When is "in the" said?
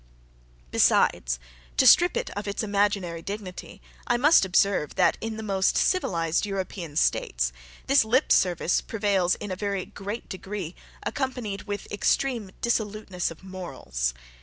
5.21-5.43